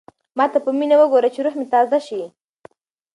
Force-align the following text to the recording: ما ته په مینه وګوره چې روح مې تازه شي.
ما 0.37 0.45
ته 0.53 0.59
په 0.65 0.71
مینه 0.77 0.95
وګوره 0.97 1.29
چې 1.33 1.39
روح 1.45 1.55
مې 1.59 1.65
تازه 1.73 1.99
شي. 2.07 2.21